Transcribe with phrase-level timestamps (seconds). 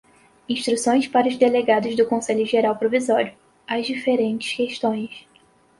[0.49, 3.33] Instruções para os Delegados do Conselho Geral Provisório.
[3.67, 5.27] As Diferentes Questões